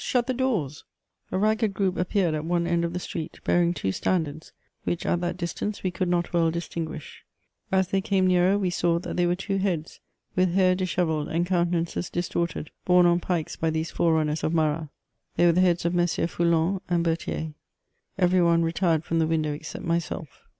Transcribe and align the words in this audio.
shut 0.03 0.25
the 0.25 0.33
doors 0.33 0.83
V* 1.29 1.35
A 1.35 1.37
ragged 1.37 1.75
group 1.75 1.93
appeaired 1.95 2.33
at 2.33 2.43
one 2.43 2.65
end 2.65 2.83
of 2.83 2.91
the 2.91 2.97
street, 2.99 3.39
bearing 3.43 3.71
two 3.71 3.91
standards, 3.91 4.51
which 4.83 5.05
at 5.05 5.21
that 5.21 5.37
distance 5.37 5.83
we 5.83 5.91
could 5.91 6.07
not 6.09 6.33
well 6.33 6.49
distinguish; 6.49 7.21
as 7.71 7.89
they 7.89 8.01
came 8.01 8.25
nearer 8.25 8.57
we 8.57 8.71
saw 8.71 8.97
that 8.97 9.15
they 9.15 9.27
were 9.27 9.35
two 9.35 9.57
heads, 9.57 9.99
with 10.35 10.55
hair 10.55 10.73
dishevelled 10.73 11.27
and 11.27 11.45
countenances 11.45 12.09
distorted, 12.09 12.71
borne 12.83 13.05
on 13.05 13.19
pikes 13.19 13.55
by 13.55 13.69
these 13.69 13.91
forerunners 13.91 14.43
of 14.43 14.55
Marat— 14.55 14.89
they 15.35 15.45
were 15.45 15.51
the 15.51 15.61
heads 15.61 15.85
of 15.85 15.93
MM. 15.93 16.27
Foulon 16.27 16.81
and 16.89 17.03
Berthier. 17.03 17.53
Every 18.17 18.41
one 18.41 18.63
retired 18.63 19.03
from 19.03 19.19
the 19.19 19.27
window 19.27 19.53
except 19.53 19.85
myself. 19.85 20.41